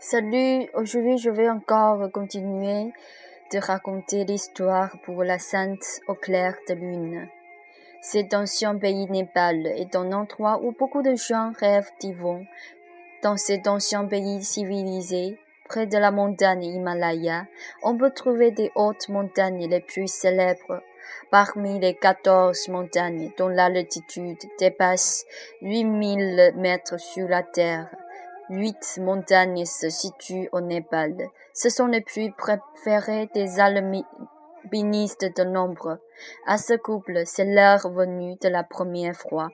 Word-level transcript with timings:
Salut, 0.00 0.68
aujourd'hui 0.74 1.18
je 1.18 1.28
vais 1.28 1.50
encore 1.50 2.08
continuer 2.12 2.92
de 3.52 3.58
raconter 3.58 4.24
l'histoire 4.24 4.96
pour 5.02 5.24
la 5.24 5.40
Sainte 5.40 6.00
au 6.06 6.14
clair 6.14 6.54
de 6.68 6.74
lune. 6.74 7.28
Cet 8.00 8.32
ancien 8.32 8.78
pays 8.78 9.10
Népal 9.10 9.66
est 9.66 9.96
un 9.96 10.12
endroit 10.12 10.60
où 10.62 10.70
beaucoup 10.70 11.02
de 11.02 11.16
gens 11.16 11.52
rêvent 11.58 11.90
d'y 11.98 12.12
vont. 12.12 12.46
Dans 13.24 13.36
cet 13.36 13.66
ancien 13.66 14.04
pays 14.04 14.44
civilisé, 14.44 15.36
près 15.68 15.88
de 15.88 15.98
la 15.98 16.12
montagne 16.12 16.62
Himalaya, 16.62 17.46
on 17.82 17.96
peut 17.96 18.12
trouver 18.12 18.52
des 18.52 18.70
hautes 18.76 19.08
montagnes 19.08 19.68
les 19.68 19.80
plus 19.80 20.06
célèbres. 20.06 20.80
Parmi 21.32 21.80
les 21.80 21.94
quatorze 21.94 22.68
montagnes 22.68 23.32
dont 23.36 23.48
l'altitude 23.48 24.38
dépasse 24.60 25.26
8000 25.60 26.52
mètres 26.54 27.00
sur 27.00 27.26
la 27.26 27.42
terre, 27.42 27.88
Huit 28.50 28.98
montagnes 29.02 29.66
se 29.66 29.90
situent 29.90 30.48
au 30.52 30.60
Népal. 30.60 31.14
Ce 31.52 31.68
sont 31.68 31.86
les 31.86 32.00
plus 32.00 32.32
préférées 32.32 33.28
des 33.34 33.60
alpinistes 33.60 35.36
de 35.36 35.44
nombre. 35.44 35.98
À 36.46 36.56
ce 36.56 36.72
couple, 36.74 37.24
c'est 37.26 37.44
l'heure 37.44 37.90
venue 37.90 38.36
de 38.40 38.48
la 38.48 38.64
première 38.64 39.16
fois. 39.16 39.50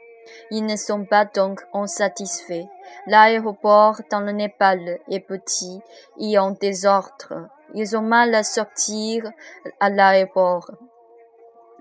Ils 0.51 0.65
ne 0.65 0.77
sont 0.77 1.05
pas 1.05 1.25
donc 1.25 1.61
insatisfaits. 1.73 2.67
L'aéroport 3.07 4.01
dans 4.11 4.21
le 4.21 4.33
Népal 4.33 5.01
est 5.11 5.21
petit 5.21 5.81
et 6.19 6.39
en 6.39 6.53
désordre. 6.53 7.49
Ils 7.75 7.97
ont 7.97 8.03
mal 8.03 8.35
à 8.35 8.45
sortir 8.45 9.29
à 9.81 9.91
l'aéroport. 9.91 10.71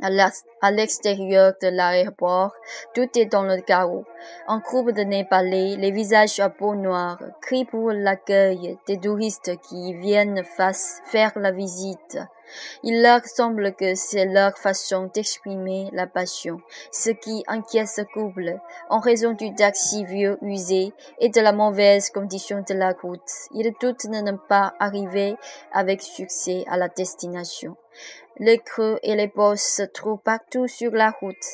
À 0.04 0.72
l'extérieur 0.72 1.54
de 1.62 1.70
l'aéroport, 1.70 2.52
tout 2.94 3.08
est 3.18 3.26
dans 3.26 3.44
le 3.44 3.62
chaos. 3.62 4.04
Un 4.50 4.60
groupe 4.60 4.92
de 4.92 5.02
Népalais, 5.02 5.78
les 5.78 5.92
visages 5.92 6.42
à 6.42 6.50
peau 6.50 6.76
noire, 6.76 7.20
crient 7.42 7.64
pour 7.64 7.92
l'accueil 7.92 8.78
des 8.86 9.00
touristes 9.00 9.58
qui 9.62 9.94
viennent 9.94 10.44
faire 11.06 11.32
la 11.38 11.52
visite. 11.52 12.20
Il 12.84 13.02
leur 13.02 13.26
semble 13.26 13.73
que 13.73 13.95
c'est 13.95 14.26
leur 14.26 14.58
façon 14.58 15.10
d'exprimer 15.14 15.90
la 15.94 16.06
passion, 16.06 16.60
ce 16.92 17.12
qui 17.12 17.44
inquiète 17.48 17.88
ce 17.88 18.02
couple. 18.02 18.60
En 18.90 19.00
raison 19.00 19.32
du 19.32 19.56
taxi 19.56 20.04
vieux 20.04 20.38
usé 20.42 20.92
et 21.20 21.30
de 21.30 21.40
la 21.40 21.54
mauvaise 21.54 22.10
condition 22.10 22.62
de 22.67 22.73
la 22.73 22.92
route, 22.92 23.22
ils 23.54 23.73
doutent 23.80 24.08
de 24.08 24.17
ne 24.17 24.34
pas 24.50 24.73
arriver 24.80 25.36
avec 25.72 26.02
succès 26.02 26.66
à 26.67 26.76
la 26.76 26.90
destination. 26.90 27.78
Les 28.39 28.58
creux 28.58 28.99
et 29.03 29.16
les 29.16 29.27
bosses 29.27 29.75
se 29.77 29.83
trouvent 29.83 30.22
partout 30.22 30.67
sur 30.67 30.91
la 30.91 31.11
route, 31.11 31.45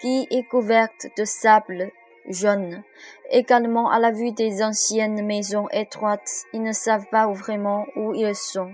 qui 0.00 0.26
est 0.30 0.44
couverte 0.44 1.06
de 1.16 1.24
sable 1.24 1.90
jaune. 2.28 2.82
Également 3.30 3.90
à 3.90 3.98
la 3.98 4.10
vue 4.10 4.32
des 4.32 4.62
anciennes 4.62 5.24
maisons 5.24 5.68
étroites, 5.72 6.44
ils 6.52 6.62
ne 6.62 6.72
savent 6.72 7.06
pas 7.10 7.26
vraiment 7.32 7.86
où 7.96 8.14
ils 8.14 8.34
sont. 8.34 8.70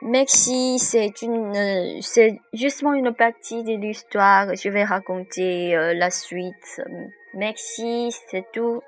Merci, 0.00 0.78
c'est 0.78 1.22
une, 1.22 2.00
c'est 2.02 2.40
justement 2.52 2.92
une 2.92 3.12
partie 3.12 3.64
de 3.64 3.74
l'histoire. 3.74 4.54
Je 4.54 4.68
vais 4.68 4.84
raconter 4.84 5.76
euh, 5.76 5.92
la 5.92 6.10
suite. 6.10 6.80
Merci, 7.34 8.12
c'est 8.30 8.44
tout. 8.52 8.80